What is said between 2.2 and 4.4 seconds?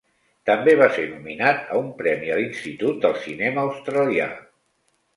a l'Institut del cinema australià.